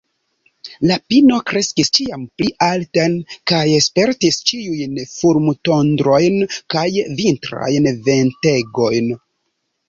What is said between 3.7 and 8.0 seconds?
spertis ĉiujn fulmotondrojn kaj vintrajn